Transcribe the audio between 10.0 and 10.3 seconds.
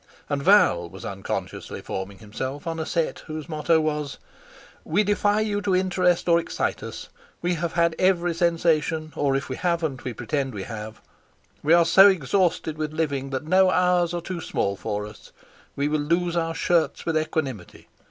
we